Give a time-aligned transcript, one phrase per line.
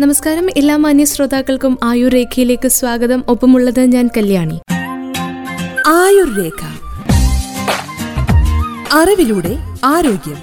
[0.00, 0.48] നമസ്കാരം.
[0.56, 3.24] എല്ലാ മാന്യ ശ്രോതാക്കൾക്കും ആയുർ രേഖയിലേക്ക് സ്വാഗതം.
[3.28, 4.60] ഒപ്പമുള്ളത് ഞാൻ കല്യാണി.
[5.86, 6.62] ആയുർ രേഖ
[8.94, 10.36] അറിവിലൂടെ ആരോഗ്യം.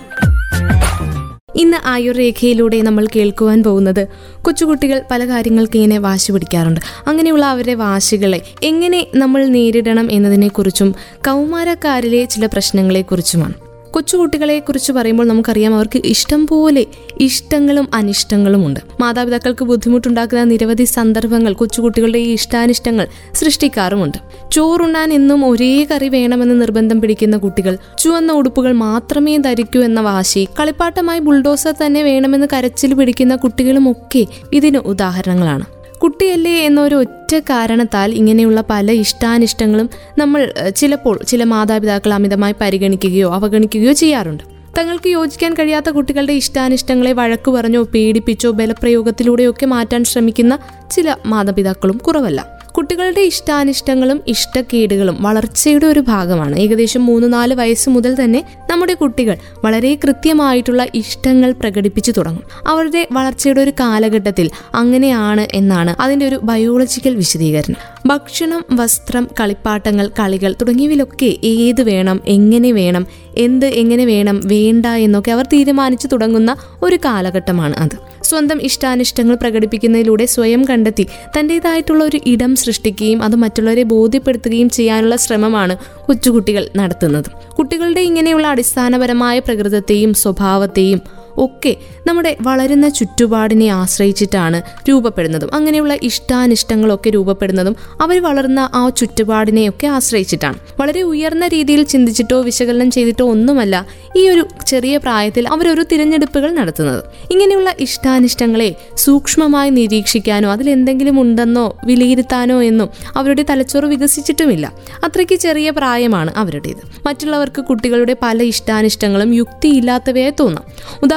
[1.55, 4.08] ഇന്ന് ആയുർ രേഖയിലൂടെ നമ്മൾ കേൾക്കുവാൻ പോകുന്നത്
[4.42, 6.79] കൊച്ചുകുട്ടികൾ പല കാര്യങ്ങൾക്ക് ഇങ്ങനെ വാശി പിടിക്കാറുണ്ട്.
[7.08, 13.54] അങ്ങനെയുള്ള അവരുടെ വാശികളെ എങ്ങനെ നമ്മൾ നേരിടണം എന്നതിനെക്കുറിച്ചും കൗമാരക്കാരിലെ ചില പ്രശ്നങ്ങളെക്കുറിച്ചുമാണ്.
[13.94, 16.85] കൊച്ചുകുട്ടികളെ കുറിച്ച് പറയുമ്പോൾ നമുക്കറിയാം അവർക്ക് ഇഷ്ടം പോലെ
[17.20, 24.17] ഇഷ്ടങ്ങളും അനിഷ്ടങ്ങളും ഉണ്ട് മാതാപിതാക്കൾക്ക് ബുദ്ധിമുട്ടുണ്ടാക്കുന്ന നിരവധി സന്ദർഭങ്ങൾ കൊച്ചുകുട്ടികളുടെ ഈ ഇഷ്ടാനിഷ്ടങ്ങൾ സൃഷ്ടിക്കാറുമുണ്ട്.
[24.51, 31.20] ചോറുണ്ണാൻ എന്നും ഒരേ കറി വേണമെന്ന് നിർബന്ധം പിടിക്കുന്ന കുട്ടികൾ ചുവന്ന ഉടുപ്പുകൾ മാത്രമേ ധരിക്കൂ എന്ന വാശി കളിപ്പാട്ടമായി
[31.20, 35.82] ബുൾഡോസർ തന്നെ വേണമെന്ന് കരച്ചിൽ പിടിക്കുന്ന കുട്ടികളുമൊക്കെ ഇതിന് ഉദാഹരണങ്ങളാണ്.
[36.03, 44.43] കുട്ടിയല്ലേ എന്നൊരു ഒറ്റ കാരണത്താൽ ഇങ്ങനെയുള്ള പല ഇഷ്ടാനിഷ്ടങ്ങളും നമ്മൾ ചിലപ്പോൾ ചില മാതാപിതാക്കൾ അമിതമായി പരിഗണിക്കുകയോ അവഗണിക്കുകയോ ചെയ്യാറുണ്ട്.
[44.77, 50.59] തങ്ങൾക്ക് യോജിക്കാൻ കഴിയാത്ത കുട്ടികളുടെ ഇഷ്ടാനിഷ്ടങ്ങളെ വഴക്കു പറഞ്ഞോ പേടിപ്പിച്ചോ ബലപ്രയോഗത്തിലൂടെയൊക്കെ മാറ്റാൻ ശ്രമിക്കുന്ന
[50.91, 52.52] ചില മാതാപിതാക്കളും കുറവല്ല.
[52.77, 56.60] കുട്ടികളുടെ ഇഷ്ടാനിഷ്ടങ്ങളും ഇഷ്ടക്കേടുകളും വളർച്ചയുടെ ഒരു ഭാഗമാണ്.
[56.60, 62.43] ഏകദേശം മൂന്ന് നാല് വയസ്സ് മുതൽ തന്നെ നമ്മുടെ കുട്ടികൾ വളരെ കൃത്യമായിട്ടുള്ള ഇഷ്ടങ്ങൾ പ്രകടിപ്പിച്ചു തുടങ്ങും.
[62.68, 67.76] അവരുടെ വളർച്ചയുടെ ഒരു കാലഘട്ടത്തിൽ അങ്ങനെയാണ് എന്നാണ് അതിന്റെ ഒരു ബയോളജിക്കൽ വിശദീകരണം.
[68.06, 75.46] ഭക്ഷണം വസ്ത്രം കളിപ്പാട്ടങ്ങൾ കളികൾ തുടങ്ങിയവയിലൊക്കെ ഏത് വേണം എങ്ങനെ വേണം എന്ത് എങ്ങനെ വേണം വേണ്ട എന്നൊക്കെ അവർ
[75.46, 78.23] തീരുമാനിച്ചു തുടങ്ങുന്ന ഒരു കാലഘട്ടമാണ് അത്.
[78.34, 81.06] സ്വന്തം ഇഷ്ടാനിഷ്ടങ്ങൾ പ്രകടിപ്പിക്കുന്നതിലൂടെ സ്വയം കണ്ടെത്തി
[81.38, 85.75] തന്റെതായിട്ടുള്ള ഒരു ഇടം സൃഷ്ടിക്കുകയും അത് മറ്റുള്ളവരെ ബോധ്യപ്പെടുത്തുകയും ചെയ്യാനുള്ള ശ്രമമാണ്
[86.06, 87.30] കൊച്ചുകുട്ടികൾ നടത്തുന്നത്.
[87.59, 91.02] കുട്ടികളുടെ ഇങ്ങനെയുള്ള അടിസ്ഥാനപരമായ പ്രകൃതത്തെയും സ്വഭാവത്തെയും
[91.38, 91.76] ഒക്കെ
[92.08, 95.53] നമ്മുടെ വളരുന്ന ചുറ്റുപാടിനെ ആശ്രയിച്ചിട്ടാണ് രൂപപ്പെടുന്നതും.
[95.53, 100.59] അങ്ങനെയുള്ള ഇഷ്ടാനിഷ്ടങ്ങളൊക്കെ രൂപപ്പെടുന്നതും അവർ വളർന്ന ആ ചുറ്റുപാടിനെയൊക്കെ ആശ്രയിച്ചിട്ടാണ്.
[100.80, 107.03] വളരെ ഉയർന്ന രീതിയിൽ ചിന്തിച്ചിട്ടോ വിശകലനം ചെയ്തിട്ടോ ഒന്നുമല്ല ഈ ഒരു ചെറിയ പ്രായത്തിൽ അവരൊരു തിരഞ്ഞെടുപ്പുകൾ നടത്തുന്നത്.
[107.31, 114.73] ഇങ്ങനെയുള്ള ഇഷ്ടാനിഷ്ടങ്ങളെ സൂക്ഷ്മമായി നിരീക്ഷിക്കാനോ അതിൽ എന്തെങ്കിലും ഉണ്ടെന്നോ വിലയിരുത്താനോ എന്നും അവരുടെ തലച്ചോറ് വികസിച്ചിട്ടുമില്ല.
[115.03, 117.08] അത്രയ്ക്ക് ചെറിയ പ്രായമാണ് അവരുടേത്.
[117.08, 120.63] മറ്റുള്ളവർക്ക് കുട്ടികളുടെ പല ഇഷ്ടാനിഷ്ടങ്ങളും യുക്തിയില്ലാത്തവയായി തോന്നാം.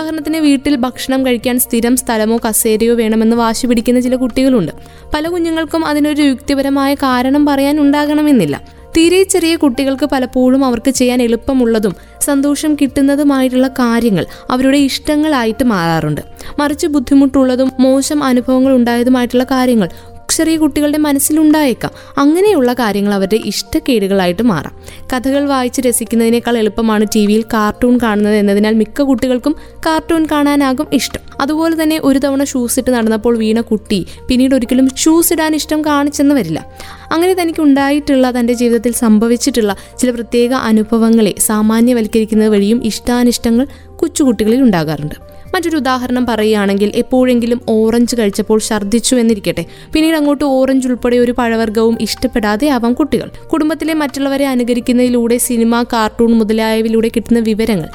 [0.06, 4.72] ഉദാഹരണത്തിന് വീട്ടിൽ ഭക്ഷണം കഴിക്കാൻ സ്ഥിരം സ്ഥലമോ കസേരയോ വേണമെന്ന് വാശി പിടിക്കുന്ന ചില കുട്ടികളുണ്ട്.
[5.14, 8.56] പല കുഞ്ഞുങ്ങൾക്കും അതിനൊരു യുക്തിപരമായ കാരണം പറയാൻ ഉണ്ടാകണമെന്നില്ല.
[8.96, 16.20] തീരെ ചെറിയ കുട്ടികൾക്ക് പലപ്പോഴും അവർക്ക് ചെയ്യാൻ എളുപ്പമുള്ളതും സന്തോഷം കിട്ടുന്നതുമായിട്ടുള്ള കാര്യങ്ങൾ അവരുടെ ഇഷ്ടങ്ങളായിട്ട് മാറാറുണ്ട്.
[16.58, 19.90] മറിച്ച് ബുദ്ധിമുട്ടുള്ളതും മോശം അനുഭവങ്ങൾ ഉണ്ടായതുമായിട്ടുള്ള കാര്യങ്ങൾ
[20.36, 21.92] ചെറിയ കുട്ടികളുടെ മനസ്സിലുണ്ടായേക്കാം.
[22.18, 24.74] അങ്ങനെയുള്ള കാര്യങ്ങൾ അവരുടെ ഇഷ്ടക്കേടുകളായിട്ട് മാറാം.
[25.12, 31.20] കഥകൾ വായിച്ച് രസിക്കുന്നതിനേക്കാൾ എളുപ്പമാണ് ടി വിയിൽ കാർട്ടൂൺ കാണുന്നത് എന്നതിനാൽ മിക്ക കുട്ടികൾക്കും കാർട്ടൂൺ കാണാനാകും ഇഷ്ടം.
[31.40, 36.34] അതുപോലെ തന്നെ ഒരു തവണ ഷൂസ് ഇട്ട് നടന്നപ്പോൾ വീണ കുട്ടി പിന്നീട് ഒരിക്കലും ഷൂസ് ഇടാൻ ഇഷ്ടം കാണിച്ചെന്ന്
[36.34, 36.66] വരില്ല.
[37.12, 43.66] അങ്ങനെ തനിക്ക് ഉണ്ടായിട്ടുള്ള തന്റെ ജീവിതത്തിൽ സംഭവിച്ചിട്ടുള്ള ചില പ്രത്യേക അനുഭവങ്ങളെ സാമാന്യവൽക്കരിക്കുന്നത് വഴിയും ഇഷ്ടാനിഷ്ടങ്ങൾ
[43.96, 45.35] കൊച്ചുകുട്ടികളിൽ ഉണ്ടാകാറുണ്ട്.
[45.56, 49.64] മറ്റൊരു ഉദാഹരണം പറയുകയാണെങ്കിൽ എപ്പോഴെങ്കിലും ഓറഞ്ച് കഴിച്ചപ്പോൾ ഛർദ്ദിച്ചു എന്നിരിക്കട്ടെ.
[49.92, 53.30] പിന്നീട് അങ്ങോട്ട് ഓറഞ്ച് ഉൾപ്പെടെ ഒരു പഴവർഗവും ഇഷ്ടപ്പെടാതെ ആവാം കുട്ടികൾ.
[53.52, 57.88] കുടുംബത്തിലെ മറ്റുള്ളവരെ അനുകരിക്കുന്നതിലൂടെ സിനിമ കാർട്ടൂൺ മുതലായവയിലൂടെ കിട്ടുന്ന വിവരങ്ങൾ.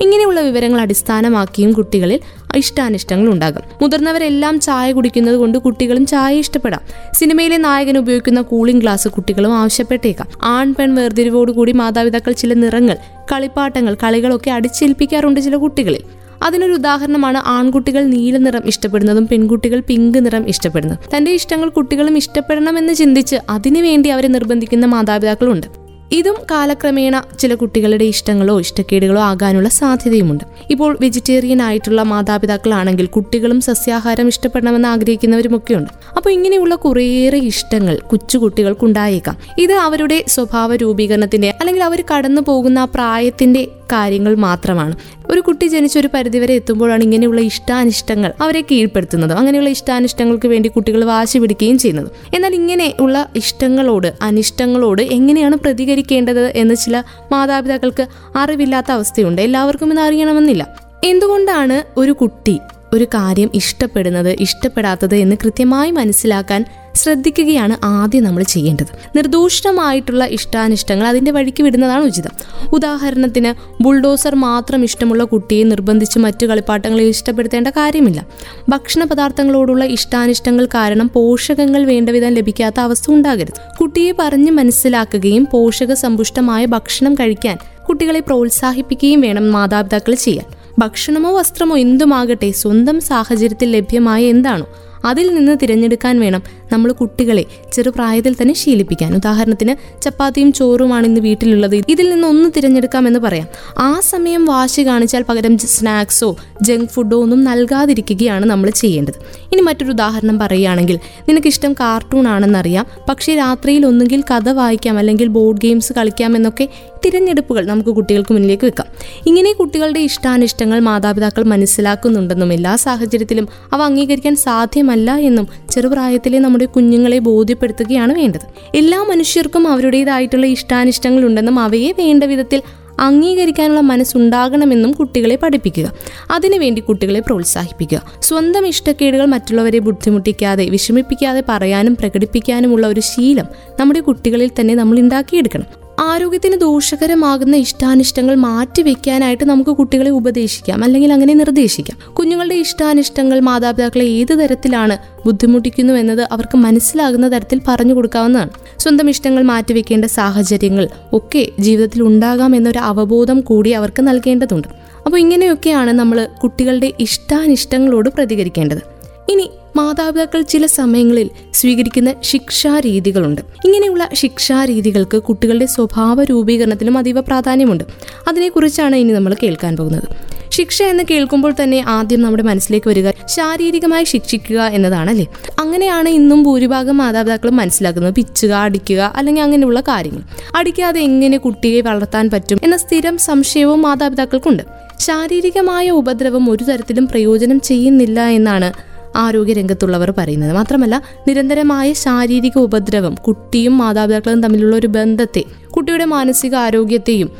[0.00, 2.20] ഇങ്ങനെയുള്ള വിവരങ്ങൾ അടിസ്ഥാനമാക്കിയും കുട്ടികളിൽ
[2.56, 3.62] ഇഷ്ടാനിഷ്ടങ്ങൾ ഉണ്ടാകും.
[3.82, 6.80] മുതിർന്നവരെല്ലാം ചായ കുടിക്കുന്നത് കൊണ്ട് കുട്ടികളും ചായ ഇഷ്ടപ്പെടാം.
[7.14, 10.28] സിനിമയിലെ നായകൻ ഉപയോഗിക്കുന്ന കൂളിംഗ് ഗ്ലാസ് കുട്ടികളും ആവശ്യപ്പെട്ടേക്കാം.
[10.42, 12.96] ആൺ പെൺ വേർതിരിവോടുകൂടി മാതാപിതാക്കൾ ചില നിറങ്ങൾ
[13.32, 16.17] കളിപ്പാട്ടങ്ങൾ കളികളൊക്കെ അടിച്ചേൽപ്പിക്കാറുണ്ട് ചില കുട്ടികളിൽ.
[16.42, 21.16] അതിനൊരു ഉദാഹരണമാണ് ആൺകുട്ടികൾ നീല നിറം ഇഷ്ടപ്പെടുന്നതും പെൺകുട്ടികൾ പിങ്ക് നിറം ഇഷ്ടപ്പെടുന്നതും.
[21.16, 25.87] തന്റെ ഇഷ്ടങ്ങൾ കുട്ടികളും ഇഷ്ടപ്പെടണമെന്ന് ചിന്തിച്ച് അതിനുവേണ്ടി അവരെ നിർബന്ധിക്കുന്ന മാതാപിതാക്കളുണ്ട്.
[26.12, 30.44] ഇതും കാലക്രമേണ ചില കുട്ടികളുടെ ഇഷ്ടങ്ങളോ ഇഷ്ടക്കേടുകളോ ആകാനുള്ള സാധ്യതയുമുണ്ട്.
[30.70, 35.90] ഇപ്പോൾ വെജിറ്റേറിയൻ ആയിട്ടുള്ള മാതാപിതാക്കളാണെങ്കിൽ കുട്ടികളും സസ്യാഹാരം ഇഷ്ടപ്പെടണമെന്ന് ആഗ്രഹിക്കുന്നവരുമൊക്കെയുണ്ട്.
[36.16, 39.36] അപ്പോൾ ഇങ്ങനെയുള്ള കുറേയേറെ ഇഷ്ടങ്ങൾ കൊച്ചുകുട്ടികൾക്കുണ്ടായേക്കാം.
[39.58, 44.96] ഇത് അവരുടെ സ്വഭാവ രൂപീകരണത്തിന്റെ അല്ലെങ്കിൽ അവർ കടന്നു പോകുന്ന പ്രായത്തിന്റെ കാര്യങ്ങൾ മാത്രമാണ്.
[45.30, 49.32] ഒരു കുട്ടി ജനിച്ച ഒരു പരിധിവരെ എത്തുമ്പോഴാണ് ഇങ്ങനെയുള്ള ഇഷ്ടാനിഷ്ടങ്ങൾ അവരെ കീഴ്പ്പെടുത്തുന്നത്.
[49.32, 52.10] അങ്ങനെയുള്ള ഇഷ്ടാനിഷ്ടങ്ങൾക്ക് വേണ്ടി കുട്ടികൾ വാശി പിടിക്കുകയും ചെയ്യുന്നത്.
[52.34, 55.56] എന്നാൽ ഇങ്ങനെയുള്ള ഇഷ്ടങ്ങളോട് അനിഷ്ടങ്ങളോട് എങ്ങനെയാണ്
[55.98, 56.96] പ്രതികരിക്കേണ്ടത് എന്ന് ചില
[57.32, 58.04] മാതാപിതാക്കൾക്ക്
[58.36, 59.40] അറിവില്ലാത്ത അവസ്ഥയുണ്ട്.
[59.42, 60.62] എല്ലാവർക്കും ഇത് അറിയണമെന്നില്ല.
[61.04, 62.56] എന്തുകൊണ്ടാണ് ഒരു കുട്ടി
[62.92, 66.60] ഒരു കാര്യം ഇഷ്ടപ്പെടുന്നത് ഇഷ്ടപ്പെടാത്തത് എന്ന് കൃത്യമായി മനസ്സിലാക്കാൻ
[66.98, 68.86] ശ്രദ്ധിക്കുകയാണ് ആദ്യം നമ്മൾ ചെയ്യേണ്ടത്.
[69.16, 72.30] നിർദോഷമായിട്ടുള്ള ഇഷ്ടാനിഷ്ടങ്ങൾ അതിന്റെ വഴിക്ക് വിടുന്നതാണ് ഉചിതം.
[72.72, 73.50] ഉദാഹരണത്തിന്
[73.82, 78.26] ബുൾഡോസർ മാത്രം ഇഷ്ടമുള്ള കുട്ടിയെ നിർബന്ധിച്ച് മറ്റു കളിപ്പാട്ടങ്ങളിൽ ഇഷ്ടപ്പെടുത്തേണ്ട കാര്യമില്ല.
[78.68, 83.76] ഭക്ഷണ പദാർത്ഥങ്ങളോടുള്ള ഇഷ്ടാനിഷ്ടങ്ങൾ കാരണം പോഷകങ്ങൾ വേണ്ടവിധം ലഭിക്കാത്ത അവസ്ഥ ഉണ്ടാകരുത്.
[83.80, 87.56] കുട്ടിയെ പറഞ്ഞ് മനസ്സിലാക്കുകയും പോഷക സമ്പുഷ്ടമായ ഭക്ഷണം കഴിക്കാൻ
[87.88, 90.46] കുട്ടികളെ പ്രോത്സാഹിപ്പിക്കുകയും വേണം മാതാപിതാക്കൾ ചെയ്യാൻ.
[90.78, 94.66] ഭക്ഷണമോ വസ്ത്രമോ എന്തുമാകട്ടെ സ്വന്തം സാഹചര്യത്തിൽ ലഭ്യമായ എന്താണോ
[95.04, 96.42] അതിൽ നിന്ന് തിരഞ്ഞെടുക്കാൻ വേണം
[96.72, 99.14] നമ്മൾ കുട്ടികളെ ചെറുപ്രായത്തിൽ തന്നെ ശീലിപ്പിക്കാൻ.
[99.14, 101.76] ഉദാഹരണത്തിന് ചപ്പാത്തിയും ചോറുമാണ് ഇന്ന് വീട്ടിലുള്ളത്.
[101.88, 103.46] ഇതിൽ നിന്ന് ഒന്ന് തിരഞ്ഞെടുക്കാമെന്ന് പറയാം.
[103.78, 109.14] ആ സമയം വാശി കാണിച്ചാൽ പകരം സ്നാക്സോ ജങ്ക് ഫുഡോ ഒന്നും നൽകാതിരിക്കുകയാണ് നമ്മൾ ചെയ്യേണ്ടത്.
[109.52, 110.98] ഇനി മറ്റൊരു ഉദാഹരണം പറയുകയാണെങ്കിൽ
[111.28, 112.86] നിനക്കിഷ്ടം കാർട്ടൂൺ ആണെന്നറിയാം.
[113.08, 116.68] പക്ഷേ രാത്രിയിൽ ഒന്നുകിൽ കഥ വായിക്കാം അല്ലെങ്കിൽ ബോർഡ് ഗെയിംസ് കളിക്കാം എന്നൊക്കെ
[117.04, 118.86] തിരഞ്ഞെടുപ്പുകൾ നമുക്ക് കുട്ടികൾക്ക് മുന്നിലേക്ക് വെക്കാം.
[119.26, 128.14] ഇങ്ങനെ കുട്ടികളുടെ ഇഷ്ടാനിഷ്ടങ്ങൾ മാതാപിതാക്കൾ മനസ്സിലാക്കുന്നുണ്ടെന്നും എല്ലാ സാഹചര്യത്തിലും അവ അംഗീകരിക്കാൻ സാധ്യമല്ല എന്നും ചെറുപ്രായത്തിലെ നമ്മുടെ കുഞ്ഞുങ്ങളെ ബോധ്യപ്പെടുത്തുകയാണ്
[128.18, 128.40] വേണ്ടത്.
[128.74, 132.62] എല്ലാ മനുഷ്യർക്കും അവരുടേതായിട്ടുള്ള ഇഷ്ടാനിഷ്ടങ്ങൾ ഉണ്ടെന്നും അവയെ വേണ്ട വിധത്തിൽ
[133.00, 135.92] അംഗീകരിക്കാനുള്ള മനസ്സുണ്ടാകണമെന്നും കുട്ടികളെ പഠിപ്പിക്കുക.
[136.30, 138.02] അതിനുവേണ്ടി കുട്ടികളെ പ്രോത്സാഹിപ്പിക്കുക.
[138.22, 143.44] സ്വന്തം ഇഷ്ടക്കേടുകൾ മറ്റുള്ളവരെ ബുദ്ധിമുട്ടിക്കാതെ വിഷമിപ്പിക്കാതെ പറയാനും പ്രകടിപ്പിക്കാനുമുള്ള ഒരു ശീലം
[143.80, 145.87] നമ്മുടെ കുട്ടികളിൽ തന്നെ നമ്മൾ ഉണ്ടാക്കിയെടുക്കണം.
[145.98, 152.12] ആരോഗ്യത്തിന് ദോഷകരമാകുന്ന ഇഷ്ടാനിഷ്ടങ്ങൾ മാറ്റിവെക്കാനായിട്ട് നമുക്ക് കുട്ടികളെ ഉപദേശിക്കാം അല്ലെങ്കിൽ അങ്ങനെ നിർദ്ദേശിക്കാം.
[152.12, 158.50] കുഞ്ഞുങ്ങളുടെ ഇഷ്ടാനിഷ്ടങ്ങൾ മാതാപിതാക്കളെ ഏത് തരത്തിലാണ് ബുദ്ധിമുട്ടിക്കുന്നു എന്നത് അവർക്ക് മനസ്സിലാകുന്ന തരത്തിൽ പറഞ്ഞു കൊടുക്കാവുന്നതാണ്.
[158.78, 164.68] സ്വന്തം ഇഷ്ടങ്ങൾ മാറ്റിവെക്കേണ്ട സാഹചര്യങ്ങൾ ഒക്കെ ജീവിതത്തിൽ ഉണ്ടാകാം എന്നൊരു അവബോധം കൂടി അവർക്ക് നൽകേണ്ടതുണ്ട്.
[165.06, 168.97] അപ്പോൾ ഇങ്ങനെയൊക്കെയാണ് നമ്മൾ കുട്ടികളുടെ ഇഷ്ടാനിഷ്ടങ്ങളോട് പ്രതികരിക്കേണ്ടത്.
[169.28, 173.40] ഇനി മാതാപിതാക്കൾ ചില സമയങ്ങളിൽ സ്വീകരിക്കുന്ന ശിക്ഷാരീതികളുണ്ട്.
[173.64, 177.84] ഇങ്ങനെയുള്ള ശിക്ഷാരീതികൾക്ക് കുട്ടികളുടെ സ്വഭാവ രൂപീകരണത്തിലും അതീവ പ്രാധാന്യമുണ്ട്.
[178.28, 180.38] അതിനെക്കുറിച്ചാണ് ഇനി നമ്മൾ കേൾക്കാൻ പോകുന്നത്.
[180.50, 185.26] ശിക്ഷ എന്ന് കേൾക്കുമ്പോൾ തന്നെ ആദ്യം നമ്മുടെ മനസ്സിലേക്ക് വരിക ശാരീരികമായി ശിക്ഷിക്കുക എന്നതാണല്ലേ?
[185.60, 188.14] അങ്ങനെയാണ് ഇന്നും ഭൂരിഭാഗം മാതാപിതാക്കളും മനസ്സിലാക്കുന്നത്.
[188.14, 190.22] പിച്ചുക അടിക്കുക അല്ലെങ്കിൽ അങ്ങനെയുള്ള കാര്യങ്ങൾ.
[190.56, 194.62] അടിക്കാതെ എങ്ങനെ കുട്ടിയെ വളർത്താൻ പറ്റും എന്ന സ്ഥിരം സംശയവും മാതാപിതാക്കൾക്കുണ്ട്.
[195.00, 200.52] ശാരീരികമായ ഉപദ്രവം ഒരു തരത്തിലും പ്രയോജനം ചെയ്യുന്നില്ല എന്നാണ് ആരോഗ്യരംഗത്തുള്ളവർ പറയുന്നത്.
[200.52, 207.30] മാത്രമല്ല നിരന്തരമായ ശാരീരിക ഉപദ്രവം കുട്ടിയും മാതാപിതാക്കളും തമ്മിലുള്ള ഒരു ബന്ധത്തെ കുട്ടിയുടെ മാനസിക ആരോഗ്യത്തെയും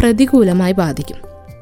[0.00, 1.16] പ്രതികൂലമായി ബാധിക്കും.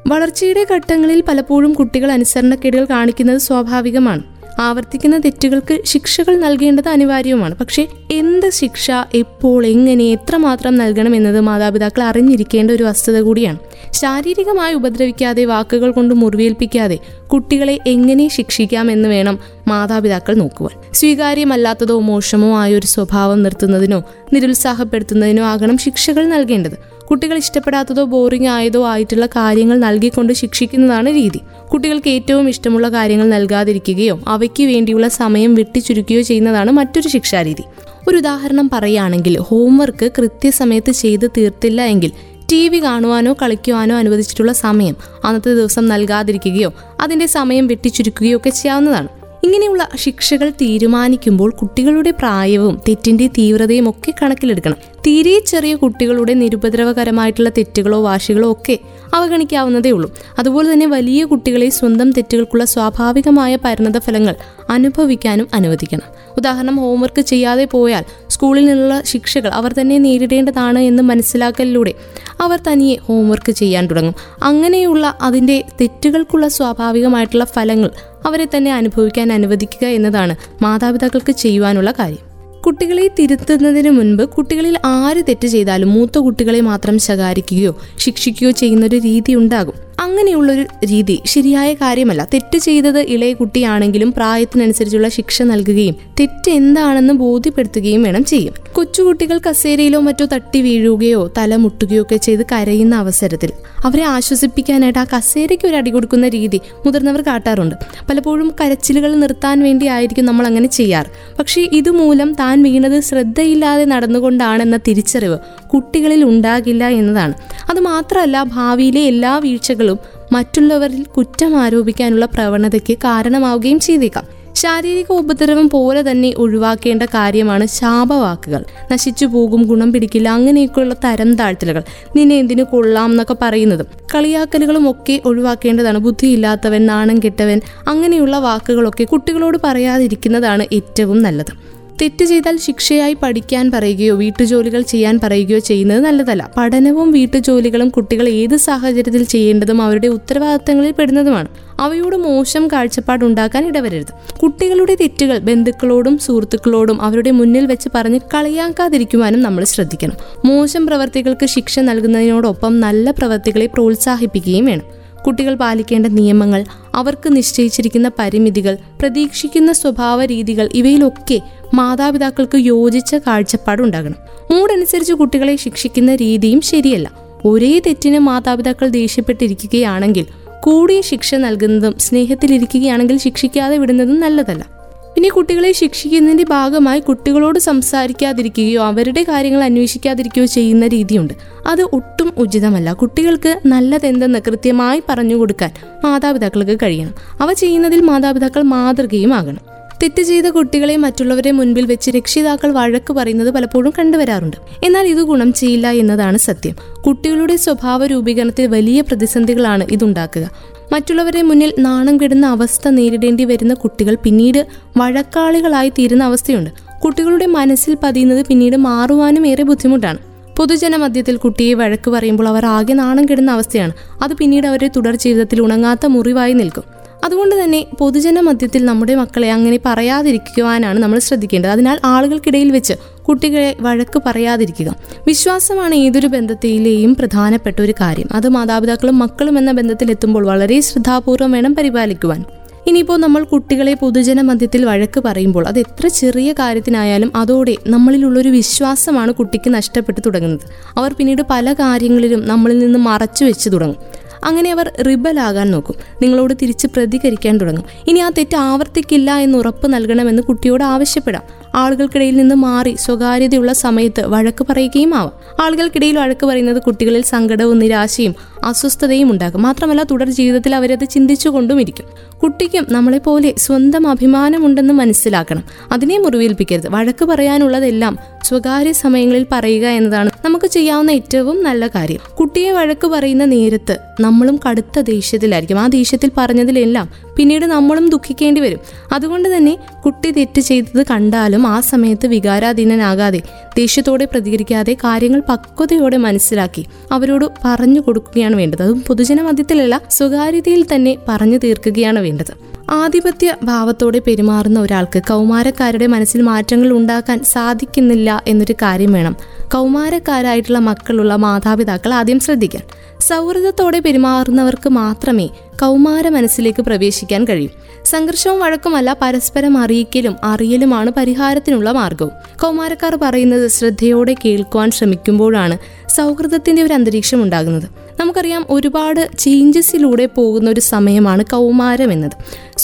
[0.07, 4.34] വളർച്ചയുടെ ഘട്ടങ്ങളിൽ പലപ്പോഴും കുട്ടികൾ അനുസരണക്കേടുകൾ കാണിക്കുന്നത് സ്വാഭാവികമാണ്.
[4.59, 7.55] ആവർത്തിക്കുന്ന തെറ്റുകൾക്ക് ശിക്ഷകൾ നൽകേണ്ടത് അനിവാര്യവുമാണ്.
[7.55, 13.59] പക്ഷേ എന്ത് ശിക്ഷ എപ്പോൾ എങ്ങനെ എത്രമാത്രം നൽകണം എന്നത് മാതാപിതാക്കൾ അറിഞ്ഞിരിക്കേണ്ട ഒരു വസ്തുത കൂടിയാണ്.
[13.91, 16.99] ശാരീരികമായി ഉപദ്രവിക്കാതെ വാക്കുകൾ കൊണ്ട് മുറിവേൽപ്പിക്കാതെ
[17.33, 20.93] കുട്ടികളെ എങ്ങനെ ശിക്ഷിക്കാം എന്ന് വേണം മാതാപിതാക്കൾ നോക്കുവാൻ.
[20.93, 24.03] സ്വീകാര്യമല്ലാത്തതോ മോശമോ ആയ ഒരു സ്വഭാവം നിർത്തുന്നതിനോ
[24.33, 26.94] നിരുത്സാഹപ്പെടുത്തുന്നതിനോ ആകണം ശിക്ഷകൾ നൽകേണ്ടത്.
[27.11, 31.39] കുട്ടികൾ ഇഷ്ടപ്പെടാത്തതോ ബോറിംഗ് ആയതോ ആയിട്ടുള്ള കാര്യങ്ങൾ നൽകിക്കൊണ്ട് ശിക്ഷിക്കുന്നതാണ് രീതി.
[31.73, 37.63] കുട്ടികൾക്ക് ഏറ്റവും ഇഷ്ടമുള്ള കാര്യങ്ങൾ നൽകാതിരിക്കുകയോ അവയ്ക്ക് വേണ്ടിയുള്ള സമയം വെട്ടിച്ചുരുക്കുകയോ ചെയ്യുന്നതാണ് മറ്റൊരു ശിക്ഷാരീതി.
[38.07, 42.11] ഒരു ഉദാഹരണം പറയുകയാണെങ്കിൽ ഹോംവർക്ക് കൃത്യസമയത്ത് ചെയ്ത് തീർത്തില്ല എങ്കിൽ
[42.51, 49.24] ടി വി കാണുവാനോ കളിക്കുവാനോ അനുവദിച്ചിട്ടുള്ള സമയം അന്നത്തെ ദിവസം നൽകാതിരിക്കുകയോ അതിന്റെ സമയം വെട്ടിച്ചുരുക്കുകയോ ഒക്കെ ചെയ്യാവുന്നതാണ്.
[49.45, 54.75] ഇങ്ങനെയുള്ള ശിക്ഷകൾ തീരുമാനിക്കുമ്പോൾ കുട്ടികളുടെ പ്രായവും തെറ്റിന്റെ തീവ്രതയും ഒക്കെ കണക്കിലെടുക്കണം.
[55.07, 58.79] തീരെ ചെറിയ കുട്ടികളുടെ നിരുപദ്രവകരമായിട്ടുള്ള തെറ്റുകളോ വാശികളോ ഒക്കെ
[59.13, 60.13] അവഗണിക്കാവുന്നതേ ഉള്ളൂ.
[60.39, 64.35] അതുപോലെ തന്നെ വലിയ കുട്ടികളെ സ്വന്തം തെറ്റുകൾക്കുള്ള സ്വാഭാവികമായ പരിണത ഫലങ്ങൾ
[64.69, 66.07] അനുഭവിക്കാനും അനുവദിക്കണം.
[66.37, 71.93] ഉദാഹരണം ഹോംവർക്ക് ചെയ്യാതെ പോയാൽ സ്കൂളിൽ നിന്നുള്ള ശിക്ഷകൾ അവർ തന്നെ നേരിടേണ്ടതാണ് എന്ന് മനസ്സിലാക്കലിലൂടെ
[72.41, 74.15] അവർ തനിയെ ഹോംവർക്ക് ചെയ്യാൻ തുടങ്ങും.
[74.43, 77.89] അങ്ങനെയുള്ള അതിന്റെ തെറ്റുകൾക്കുള്ള സ്വാഭാവികമായിട്ടുള്ള ഫലങ്ങൾ
[78.25, 82.34] അവരെ തന്നെ അനുഭവിക്കാൻ അനുവദിക്കുക എന്നതാണ് മാതാപിതാക്കൾക്ക് ചെയ്യുവാനുള്ള കാര്യം.
[82.65, 89.35] കുട്ടികളെ തിരുത്തുന്നതിന് മുൻപ് കുട്ടികളിൽ ആര് തെറ്റ് ചെയ്താലും മൂത്ത കുട്ടികളെ മാത്രം ശകാരിക്കുകയോ ശിക്ഷിക്കുകയോ ചെയ്യുന്ന ഒരു രീതി
[89.35, 89.73] ഉണ്ടാകും.
[89.99, 92.27] അങ്ങനെയുള്ളൊരു രീതി ശരിയായ കാര്യമല്ല.
[92.33, 98.53] തെറ്റ് ചെയ്തത് ഇളയ കുട്ടിയാണെങ്കിലും പ്രായത്തിനനുസരിച്ചുള്ള ശിക്ഷ നൽകുകയും തെറ്റ് എന്താണെന്ന് ബോധ്യപ്പെടുത്തുകയും വേണം ചെയ്യും.
[98.73, 103.51] കൊച്ചുകുട്ടികൾ കസേരയിലോ മറ്റോ തട്ടി വീഴുകയോ തല മുട്ടുകയോ ഒക്കെ ചെയ്ത് കരയുന്ന അവസരത്തിൽ
[103.85, 107.75] അവരെ ആശ്വസിപ്പിക്കാനായിട്ട് ആ കസേരയ്ക്ക് ഒരു അടി കൊടുക്കുന്ന രീതി മുതിർന്നവർ കാട്ടാറുണ്ട്.
[108.09, 111.35] പലപ്പോഴും കരച്ചിലുകൾ നിർത്താൻ വേണ്ടി ആയിരിക്കും നമ്മൾ അങ്ങനെ ചെയ്യാറ്.
[111.39, 115.37] പക്ഷേ ഇതുമൂലം താൻ വീണത് ശ്രദ്ധയില്ലാതെ നടന്നുകൊണ്ടാണെന്ന തിരിച്ചറിവ്
[115.73, 117.33] കുട്ടികളിൽ ഉണ്ടാകില്ല എന്നതാണ്.
[117.69, 119.99] അതുമാത്രമല്ല ഭാവിയിലെ എല്ലാ വീഴ്ചകളും
[120.31, 124.23] മറ്റുള്ളവരിൽ കുറ്റം ആരോപിക്കാനുള്ള പ്രവണതയ്ക്ക് കാരണമാവുകയും ചെയ്തേക്കാം.
[124.53, 128.63] ശാരീരിക ഉപദ്രവം പോലെ തന്നെ ഒഴിവാക്കേണ്ട കാര്യമാണ് ശാപവാക്കുകൾ.
[128.91, 131.83] നശിച്ചു പോകും ഗുണം പിടിക്കില്ല അങ്ങനെയൊക്കെയുള്ള തരം താഴ്ത്തലുകൾ.
[132.15, 133.85] നിന്നെ എന്തിനു കൊള്ളാം എന്നൊക്കെ പറയുന്നതും.
[134.15, 135.97] കളിയാക്കലുകളും ഒക്കെ ഒഴിവാക്കേണ്ടതാണ്.
[135.97, 141.74] ബുദ്ധിയില്ലാത്തവൻ നാണം കെട്ടവൻ അങ്ങനെയുള്ള വാക്കുകളൊക്കെ കുട്ടികളോട് പറയാതിരിക്കുന്നതാണ് ഏറ്റവും നല്ലത്.
[142.01, 146.51] തെറ്റ് ചെയ്താൽ ശിക്ഷയായി പഠിക്കാൻ പറയുകയോ വീട്ടുജോലികൾ ചെയ്യാൻ പറയുകയോ ചെയ്യുന്നത് നല്ലതല്ല.
[146.57, 151.47] പഠനവും വീട്ടുജോലികളും കുട്ടികൾ ഏത് സാഹചര്യത്തിൽ ചെയ്യേണ്ടതും അവരുടെ ഉത്തരവാദിത്തങ്ങളിൽ പെടുന്നതുമാണ്.
[151.79, 154.37] അവയോട് മോശം കാഴ്ചപ്പാടുണ്ടാക്കാൻ ഇടവരരുത്.
[154.37, 160.13] കുട്ടികളുടെ തെറ്റുകൾ ബന്ധുക്കളോടും സുഹൃത്തുക്കളോടും അവരുടെ മുന്നിൽ വെച്ച് പറഞ്ഞ് കളിയാക്കാതിരിക്കുവാനും നമ്മൾ ശ്രദ്ധിക്കണം.
[160.45, 165.05] മോശം പ്രവർത്തികൾക്ക് ശിക്ഷ നൽകുന്നതിനോടൊപ്പം നല്ല പ്രവർത്തികളെ പ്രോത്സാഹിപ്പിക്കുകയും വേണം.
[165.27, 171.41] കുട്ടികൾ പാലിക്കേണ്ട നിയമങ്ങൾ അവർക്ക് നിശ്ചയിച്ചിരിക്കുന്ന പരിമിതികൾ പ്രതീക്ഷിക്കുന്ന സ്വഭാവ രീതികൾ ഇവയിലൊക്കെ
[171.73, 174.15] മാതാപിതാക്കൾക്ക് യോജിച്ച കാഴ്ചപ്പാടുണ്ടാകണം.
[174.51, 177.11] മൂടനുസരിച്ച് കുട്ടികളെ ശിക്ഷിക്കുന്ന രീതിയും ശരിയല്ല.
[177.45, 180.25] ഒരേ തെറ്റിന് മാതാപിതാക്കൾ ദേഷ്യപ്പെട്ടിരിക്കുകയാണെങ്കിൽ
[180.63, 184.84] കൂടിയ ശിക്ഷ നൽകുന്നതും സ്നേഹത്തിലിരിക്കുകയാണെങ്കിൽ ശിക്ഷിക്കാതെ വിടുന്നതും നല്ലതല്ല.
[185.17, 191.33] ഇനി കുട്ടികളെ ശിക്ഷിക്കുന്നതിന്റെ ഭാഗമായി കുട്ടികളോട് സംസാരിക്കാതിരിക്കുകയോ അവരുടെ കാര്യങ്ങൾ അന്വേഷിക്കാതിരിക്കുകയോ ചെയ്യുന്ന രീതിയുണ്ട്.
[191.67, 192.93] അത് ഒട്ടും ഉചിതമല്ല.
[192.93, 195.71] കുട്ടികൾക്ക് നല്ലതെന്തെന്ന് കൃത്യമായി പറഞ്ഞു കൊടുക്കാൻ
[196.03, 197.13] മാതാപിതാക്കൾക്ക് കഴിയണം.
[197.41, 199.75] അവ ചെയ്യുന്നതിൽ മാതാപിതാക്കൾ മാതൃകയും ആകണം.
[200.03, 204.57] തെറ്റ് ചെയ്ത കുട്ടികളെ മറ്റുള്ളവരെ മുൻപിൽ വെച്ച് രക്ഷിതാക്കൾ വഴക്ക് പറയുന്നത് പലപ്പോഴും കണ്ടുവരാറുണ്ട്.
[204.83, 206.75] എന്നാൽ ഇത് ഗുണം ചെയ്യില്ല എന്നതാണ് സത്യം.
[207.07, 210.74] കുട്ടികളുടെ സ്വഭാവ രൂപീകരണത്തിൽ വലിയ പ്രതിസന്ധികളാണ് ഇതുണ്ടാക്കുക.
[210.91, 216.69] മറ്റുള്ളവരെ മുന്നിൽ നാണം കെടുന്ന അവസ്ഥ നേരിടേണ്ടി വരുന്ന കുട്ടികൾ പിന്നീട് വഴക്കാളികളായി തീരുന്ന അവസ്ഥയുണ്ട്.
[216.99, 220.17] കുട്ടികളുടെ മനസ്സിൽ പതിയുന്നത് പിന്നീട് മാറുവാനും ഏറെ ബുദ്ധിമുട്ടാണ്.
[220.57, 223.93] പൊതുജനമധ്യത്തിൽ കുട്ടിയെ വഴക്ക് പറയുമ്പോൾ അവർ ആകെ നാണം കെടുന്ന അവസ്ഥയാണ്.
[224.23, 226.83] അത് പിന്നീട് അവരുടെ തുടർ ജീവിതത്തിൽ ഉണങ്ങാത്ത മുറിവായി നിൽക്കും.
[227.25, 231.71] അതുകൊണ്ട് തന്നെ പൊതുജന മധ്യത്തിൽ നമ്മുടെ മക്കളെ അങ്ങനെ പറയാതിരിക്കുവാനാണ് നമ്മൾ ശ്രദ്ധിക്കേണ്ടത്.
[231.71, 232.93] അതിനാൽ ആളുകൾക്കിടയിൽ വെച്ച്
[233.27, 234.95] കുട്ടികളെ വഴക്ക് പറയാതിരിക്കുക.
[235.27, 238.27] വിശ്വാസമാണ് ഏതൊരു ബന്ധത്തിലെയും പ്രധാനപ്പെട്ട ഒരു കാര്യം.
[238.31, 242.43] അത് മാതാപിതാക്കളും മക്കളും എന്ന ബന്ധത്തിൽ എത്തുമ്പോൾ വളരെ ശ്രദ്ധാപൂർവം വേണം പരിപാലിക്കുവാൻ.
[242.87, 249.73] ഇനിയിപ്പോൾ നമ്മൾ കുട്ടികളെ പൊതുജന മധ്യത്തിൽ വഴക്ക് പറയുമ്പോൾ അത് എത്ര ചെറിയ കാര്യത്തിനായാലും അതോടെ നമ്മളിലുള്ളൊരു വിശ്വാസമാണ് കുട്ടിക്ക്
[249.73, 250.99] നഷ്ടപ്പെട്ടു തുടങ്ങുന്നത്.
[250.99, 253.97] അവർ പിന്നീട് പല കാര്യങ്ങളിലും നമ്മളിൽ നിന്ന് മറച്ചു വെച്ച് തുടങ്ങും.
[254.43, 255.95] അങ്ങനെ അവർ റിബലാകാൻ നോക്കും.
[256.21, 257.83] നിങ്ങളോട് തിരിച്ച് പ്രതികരിക്കാൻ തുടങ്ങും.
[258.07, 261.41] ഇനി ആ തെറ്റ് ആവർത്തിക്കില്ല എന്ന് ഉറപ്പ് നൽകണമെന്ന് കുട്ടിയോട് ആവശ്യപ്പെടാം.
[261.75, 265.31] ആളുകൾക്കിടയിൽ നിന്ന് മാറി സ്വകാര്യതയുള്ള സമയത്ത് വഴക്ക് പറയുകയും ആവാം.
[265.63, 272.05] ആളുകൾക്കിടയിൽ വഴക്ക് പറയുന്നത് കുട്ടികളിൽ സങ്കടവും നിരാശയും അസ്വസ്ഥതയും ഉണ്ടാകും മാത്രമല്ല തുടർ ജീവിതത്തിൽ അവരത് ചിന്തിച്ചുകൊണ്ടും ഇരിക്കും
[272.43, 275.63] കുട്ടിക്കും നമ്മളെപ്പോലെ സ്വന്തം അഭിമാനമുണ്ടെന്ന് മനസ്സിലാക്കണം.
[275.91, 276.89] അതിനെ മുറിവേൽപ്പിക്കരുത്.
[276.89, 282.19] വഴക്ക് പറയാനുള്ളതെല്ലാം സ്വകാര്യ സമയങ്ങളിൽ പറയുക എന്നതാണ് നമുക്ക് ചെയ്യാവുന്ന ഏറ്റവും നല്ല കാര്യം.
[282.39, 285.79] കുട്ടിയെ വഴക്ക് പറയുന്ന നേരത്ത് നമ്മളും കടുത്ത ദേഷ്യത്തിലായിരിക്കും.
[285.79, 288.79] ആ ദേഷ്യത്തിൽ പറഞ്ഞതിലെല്ലാം പിന്നീട് നമ്മളും ദുഃഖിക്കേണ്ടി വരും.
[289.11, 293.41] അതുകൊണ്ട് തന്നെ കുട്ടി തെറ്റ് ചെയ്തത് കണ്ടാലും ആ സമയത്ത് വികാരാധീനനാകാതെ
[293.77, 298.83] ദേഷ്യത്തോടെ പ്രതികരിക്കാതെ കാര്യങ്ങൾ പക്വതയോടെ മനസ്സിലാക്കി അവരോട് പറഞ്ഞു കൊടുക്കുകയാണ് വേണ്ടത്.
[298.83, 302.74] അതും പൊതുജന മധ്യത്തിലല്ല സ്വകാര്യതയിൽ തന്നെ പറഞ്ഞു തീർക്കുകയാണ് വേണ്ടത്.
[302.91, 309.35] ആധിപത്യ ഭാവത്തോടെ പെരുമാറുന്ന ഒരാൾക്ക് കൗമാരക്കാരുടെ മനസ്സിൽ മാറ്റങ്ങൾ ഉണ്ടാക്കാൻ സാധിക്കുന്നില്ല എന്നൊരു കാര്യം വേണം.
[309.73, 312.83] കൗമാരക്കാരായിട്ടുള്ള മക്കളുള്ള മാതാപിതാക്കൾ ആദ്യം ശ്രദ്ധിക്കാൻ.
[313.19, 315.47] സൗഹൃദത്തോടെ പെരുമാറുന്നവർക്ക് മാത്രമേ
[315.81, 317.71] കൗമാര മനസ്സിലേക്ക് പ്രവേശിക്കാൻ കഴിയും.
[318.05, 322.31] സംഘർഷവും വഴക്കുമല്ല പരസ്പരം അറിയിക്കലും അറിയലുമാണ് പരിഹാരത്തിനുള്ള മാർഗവും.
[322.61, 325.77] കൗമാരക്കാർ പറയുന്നത് ശ്രദ്ധയോടെ കേൾക്കുവാൻ ശ്രമിക്കുമ്പോഴാണ്
[326.09, 328.05] സൗഹൃദത്തിന്റെ ഒരു അന്തരീക്ഷം ഉണ്ടാകുന്നത്.
[328.19, 332.31] നമുക്കറിയാം ഒരുപാട് ചേഞ്ചസിലൂടെ പോകുന്ന ഒരു സമയമാണ് കൗമാരം എന്നത്.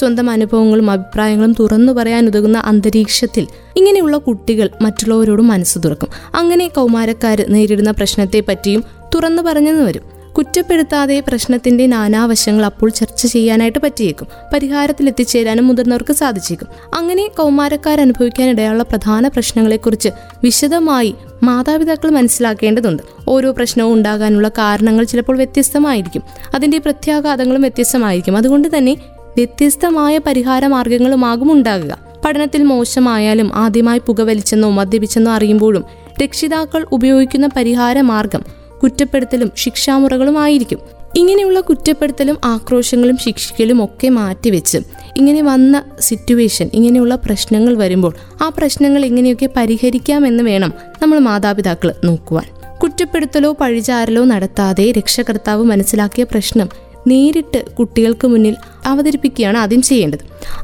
[0.01, 6.09] സ്വന്തം അനുഭവങ്ങളും അഭിപ്രായങ്ങളും തുറന്നു പറയാൻ ഉതകുന്ന അന്തരീക്ഷത്തിൽ ഇങ്ങനെയുള്ള കുട്ടികൾ മറ്റുള്ളവരോട് മനസ്സ് തുറക്കും.
[6.35, 8.83] അങ്ങനെ കൗമാരക്കാർ നേരിടുന്ന പ്രശ്നത്തെ പറ്റിയും
[9.15, 10.21] തുറന്നു പറഞ്ഞെന്ന് വരും.
[10.37, 14.27] കുറ്റപ്പെടുത്താതെ പ്രശ്നത്തിന്റെ നാനാവശങ്ങൾ അപ്പോൾ ചർച്ച ചെയ്യാനായിട്ട് പറ്റിയേക്കും.
[14.53, 16.67] പരിഹാരത്തിൽ എത്തിച്ചേരാനും മുതിർന്നവർക്ക് സാധിച്ചേക്കും.
[16.93, 20.09] അങ്ങനെ കൗമാരക്കാർ അനുഭവിക്കാനിടയുള്ള പ്രധാന പ്രശ്നങ്ങളെക്കുറിച്ച്
[20.43, 23.03] വിശദമായി മാതാപിതാക്കൾ മനസ്സിലാക്കേണ്ടതുണ്ട്.
[23.27, 26.21] ഓരോ പ്രശ്നവും ഉണ്ടാകാനുള്ള കാരണങ്ങൾ ചിലപ്പോൾ വ്യത്യസ്തമായിരിക്കും.
[26.55, 28.37] അതിന്റെ പ്രത്യാഘാതങ്ങളും വ്യത്യസ്തമായിരിക്കും.
[28.37, 28.97] അതുകൊണ്ട് തന്നെ
[29.37, 35.85] വ്യത്യസ്തമായ പരിഹാര മാർഗങ്ങളുമാകും ഉണ്ടാകുക പഠനത്തിൽ മോശമായാലും ആദ്യമായി പുകവലിച്ചെന്നോ മദ്യപിച്ചെന്നോ അറിയുമ്പോഴും
[36.23, 38.43] രക്ഷിതാക്കൾ ഉപയോഗിക്കുന്ന പരിഹാര മാർഗം
[38.83, 40.79] കുറ്റപ്പെടുത്തലും ശിക്ഷാമുറകളുമായിരിക്കും.
[41.15, 44.77] ഇങ്ങനെയുള്ള കുറ്റപ്പെടുത്തലും ആക്രോശങ്ങളും ശിക്ഷിക്കലും ഒക്കെ മാറ്റിവെച്ച്
[45.17, 52.77] ഇങ്ങനെ വന്ന സിറ്റുവേഷൻ ഇങ്ങനെയുള്ള പ്രശ്നങ്ങൾ വരുമ്പോൾ ആ പ്രശ്നങ്ങൾ എങ്ങനെയൊക്കെ പരിഹരിക്കാമെന്ന് വേണം നമ്മൾ മാതാപിതാക്കൾ നോക്കുവാൻ.
[52.83, 56.69] കുറ്റപ്പെടുത്തലോ പഴിചാരലോ നടത്താതെ രക്ഷകർത്താവ് മനസ്സിലാക്കിയ പ്രശ്നം
[57.07, 58.55] നേരിട്ട് കുട്ടികൾക്ക് മുന്നിൽ
[58.85, 60.19] അവതരിപ്പിക്കുകയാണ് ആദ്യം ചെയ്യേണ്ടത്.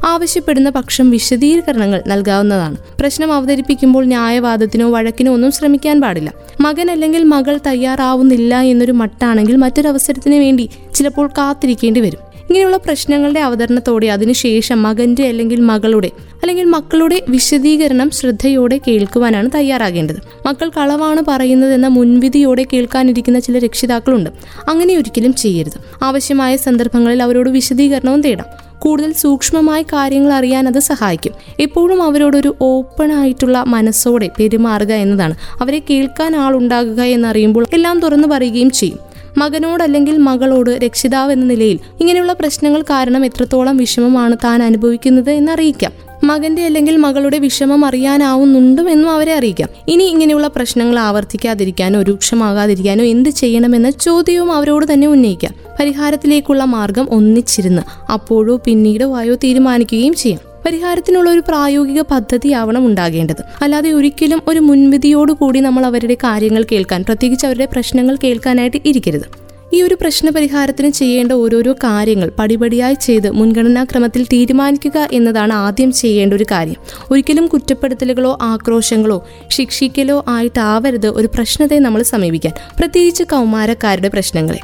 [0.06, 2.76] ആവശ്യപ്പെടുന്ന പക്ഷം വിശദീകരണങ്ങൾ നൽകാവുന്നതാണ്.
[3.00, 6.32] പ്രശ്നം അവതരിപ്പിക്കുമ്പോൾ ന്യായവാദത്തിനോ വഴക്കിനോ ഒന്നും ശ്രമിക്കാൻ പാടില്ല.
[6.60, 12.27] മകൻ അല്ലെങ്കിൽ മകൾ തയ്യാറാവുന്നില്ല എന്നൊരു മട്ടാണെങ്കിൽ മറ്റൊരവസരത്തിന് വേണ്ടി ചിലപ്പോൾ കാത്തിരിക്കേണ്ടി വരും.
[12.50, 16.10] ഇങ്ങനെയുള്ള പ്രശ്നങ്ങളുടെ അവതരണത്തോടെ അതിനുശേഷം മകന്റെ അല്ലെങ്കിൽ മകളുടെ
[16.42, 20.16] അല്ലെങ്കിൽ മക്കളുടെ വിശദീകരണം ശ്രദ്ധയോടെ കേൾക്കുവാനാണ് തയ്യാറാകേണ്ടത്.
[20.46, 24.30] മക്കൾ കളവാണ് പറയുന്നതെന്ന മുൻവിധിയോടെ കേൾക്കാനിരിക്കുന്ന ചില രക്ഷിതാക്കളുണ്ട്.
[24.68, 26.04] അങ്ങനെ ഒരിക്കലും ചെയ്യരുത്.
[26.04, 28.46] ആവശ്യമായ സന്ദർഭങ്ങളിൽ അവരോട് വിശദീകരണവും തേടാം.
[28.78, 31.32] കൂടുതൽ സൂക്ഷ്മമായ കാര്യങ്ങൾ അറിയാൻ അത് സഹായിക്കും.
[31.60, 35.34] എപ്പോഴും അവരോടൊരു ഓപ്പൺ ആയിട്ടുള്ള മനസ്സോടെ പെരുമാറുക എന്നതാണ്.
[35.60, 39.07] അവരെ കേൾക്കാൻ ആളുണ്ടാകുക എന്നറിയുമ്പോൾ എല്ലാം തുറന്നു പറയുകയും ചെയ്യും.
[39.38, 45.92] മകനോട് അല്ലെങ്കിൽ മകളോട് രക്ഷിതാവ് എന്ന നിലയിൽ ഇങ്ങനെയുള്ള പ്രശ്നങ്ങൾ കാരണം എത്രത്തോളം വിഷമമാണ് താൻ അനുഭവിക്കുന്നത് എന്നറിയിക്കാം.
[46.24, 49.68] മകന്റെ അല്ലെങ്കിൽ മകളുടെ വിഷമം അറിയാനാവുന്നുണ്ടും എന്നും അവരെ അറിയിക്കാം.
[49.88, 55.54] ഇനി ഇങ്ങനെയുള്ള പ്രശ്നങ്ങൾ ആവർത്തിക്കാതിരിക്കാനോ രൂക്ഷമാകാതിരിക്കാനോ എന്ത് ചെയ്യണമെന്ന ചോദ്യവും അവരോട് തന്നെ ഉന്നയിക്കാം.
[55.80, 60.47] പരിഹാരത്തിലേക്കുള്ള മാർഗം ഒന്നിച്ചിരുന്ന് അപ്പോഴോ പിന്നീടോ ആയോ തീരുമാനിക്കുകയും ചെയ്യാം.
[60.66, 63.42] പരിഹാരത്തിനുള്ള ഒരു പ്രായോഗിക പദ്ധതിയാവണം ഉണ്ടാകേണ്ടത്.
[63.62, 69.47] അല്ലാതെ ഒരിക്കലും ഒരു മുൻവിധിയോടുകൂടി നമ്മൾ അവരുടെ കാര്യങ്ങൾ കേൾക്കാൻ പ്രത്യേകിച്ച് അവരുടെ പ്രശ്നങ്ങൾ കേൾക്കാനായിട്ട് ഇരിക്കരുത്.
[69.74, 76.74] ഈ ഒരു പ്രശ്നപരിഹാരത്തിന് ചെയ്യേണ്ട ഓരോരോ കാര്യങ്ങൾ പടിപടിയായി ചെയ്ത് മുൻഗണനാക്രമത്തിൽ തീരുമാനിക്കുക എന്നതാണ് ആദ്യം ചെയ്യേണ്ട ഒരു കാര്യം.
[77.10, 82.52] ഒരിക്കലും കുറ്റപ്പെടുത്തലുകളോ ആക്രോശങ്ങളോ ശിക്ഷിക്കലോ ആയിട്ടാവരുത് ഒരു പ്രശ്നത്തെ നമ്മൾ സമീപിക്കാൻ.
[82.78, 84.58] പ്രത്യേകിച്ച് കൗമാരക്കാരുടെ പ്രശ്നങ്ങളെ.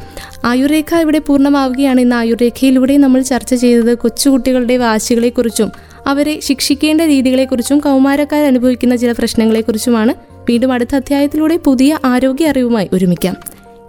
[0.44, 2.00] ആയുർരേഖ ഇവിടെ പൂർണമാവുകയാണ്.
[2.00, 5.72] ഇന്ന് ആയുർരേഖയിലൂടെ നമ്മൾ ചർച്ച ചെയ്തത് കൊച്ചുകുട്ടികളുടെ വാശികളെക്കുറിച്ചും
[6.06, 10.14] അവരെ ശിക്ഷിക്കേണ്ട രീതികളെക്കുറിച്ചും കൗമാരക്കാർ അനുഭവിക്കുന്ന ചില പ്രശ്നങ്ങളെക്കുറിച്ചുമാണ്.
[10.50, 13.36] വീണ്ടും അടുത്ത അധ്യായത്തിലൂടെ പുതിയ ആരോഗ്യ അറിവുമായി ഒരുമിക്കാം.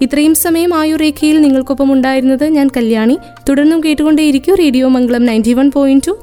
[0.01, 3.17] ഇത്രയും സമയം ആയുർരേഖയിൽ നിങ്ങൾക്കൊപ്പം ഉണ്ടായിരുന്നത് ഞാൻ കല്യാണി.
[3.49, 6.17] തുടർന്നും കേട്ടുകൊണ്ടേയിരിക്കും radio Mangalam ninety one point two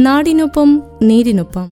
[0.00, 1.66] നാടിനൊപ്പം നേരിനൊപ്പം.